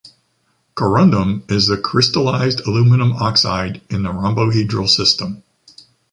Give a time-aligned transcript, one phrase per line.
[0.73, 5.43] Corundum is the crystallized aluminum oxide in the rhombohedral system.